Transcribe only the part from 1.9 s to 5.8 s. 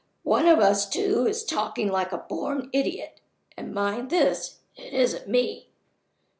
like a born idiot and (mind this) it isn't me.